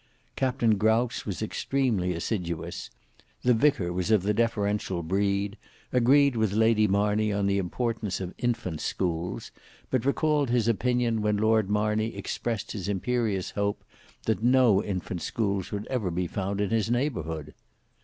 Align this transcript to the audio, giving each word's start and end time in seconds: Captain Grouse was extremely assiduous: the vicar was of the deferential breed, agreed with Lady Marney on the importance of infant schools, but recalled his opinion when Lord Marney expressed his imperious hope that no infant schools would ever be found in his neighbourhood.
Captain 0.35 0.79
Grouse 0.79 1.27
was 1.27 1.43
extremely 1.43 2.11
assiduous: 2.11 2.89
the 3.43 3.53
vicar 3.53 3.93
was 3.93 4.09
of 4.09 4.23
the 4.23 4.33
deferential 4.33 5.03
breed, 5.03 5.59
agreed 5.93 6.35
with 6.35 6.53
Lady 6.53 6.87
Marney 6.87 7.31
on 7.31 7.45
the 7.45 7.59
importance 7.59 8.19
of 8.19 8.33
infant 8.39 8.81
schools, 8.81 9.51
but 9.91 10.03
recalled 10.03 10.49
his 10.49 10.67
opinion 10.67 11.21
when 11.21 11.37
Lord 11.37 11.69
Marney 11.69 12.15
expressed 12.15 12.71
his 12.71 12.89
imperious 12.89 13.51
hope 13.51 13.83
that 14.23 14.41
no 14.41 14.83
infant 14.83 15.21
schools 15.21 15.71
would 15.71 15.85
ever 15.85 16.09
be 16.09 16.25
found 16.25 16.59
in 16.61 16.71
his 16.71 16.89
neighbourhood. 16.89 17.53